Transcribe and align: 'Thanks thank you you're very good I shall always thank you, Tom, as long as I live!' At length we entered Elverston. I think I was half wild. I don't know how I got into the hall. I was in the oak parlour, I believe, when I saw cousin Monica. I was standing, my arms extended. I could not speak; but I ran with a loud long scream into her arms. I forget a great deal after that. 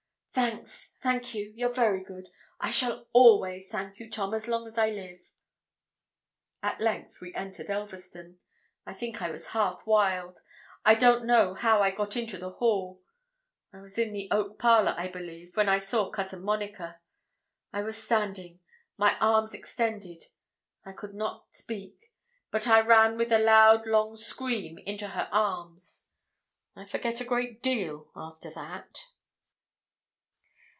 'Thanks 0.33 0.95
thank 1.01 1.33
you 1.35 1.51
you're 1.57 1.73
very 1.73 2.01
good 2.05 2.29
I 2.57 2.71
shall 2.71 3.05
always 3.11 3.67
thank 3.69 3.99
you, 3.99 4.09
Tom, 4.09 4.33
as 4.33 4.47
long 4.47 4.65
as 4.65 4.77
I 4.77 4.89
live!' 4.89 5.29
At 6.63 6.79
length 6.79 7.19
we 7.19 7.33
entered 7.35 7.67
Elverston. 7.69 8.39
I 8.85 8.93
think 8.93 9.21
I 9.21 9.29
was 9.29 9.47
half 9.49 9.85
wild. 9.85 10.41
I 10.85 10.95
don't 10.95 11.25
know 11.25 11.53
how 11.53 11.81
I 11.81 11.91
got 11.91 12.15
into 12.15 12.37
the 12.37 12.51
hall. 12.51 13.03
I 13.73 13.81
was 13.81 13.97
in 13.97 14.13
the 14.13 14.29
oak 14.31 14.57
parlour, 14.57 14.95
I 14.97 15.09
believe, 15.09 15.57
when 15.57 15.67
I 15.67 15.79
saw 15.79 16.09
cousin 16.09 16.43
Monica. 16.43 17.01
I 17.73 17.81
was 17.81 18.01
standing, 18.01 18.61
my 18.95 19.17
arms 19.19 19.53
extended. 19.53 20.27
I 20.85 20.93
could 20.93 21.13
not 21.13 21.53
speak; 21.53 22.13
but 22.51 22.69
I 22.69 22.79
ran 22.79 23.17
with 23.17 23.33
a 23.33 23.37
loud 23.39 23.85
long 23.85 24.15
scream 24.15 24.77
into 24.85 25.09
her 25.09 25.27
arms. 25.33 26.07
I 26.73 26.85
forget 26.85 27.19
a 27.19 27.25
great 27.25 27.61
deal 27.61 28.11
after 28.15 28.49
that. 28.51 29.07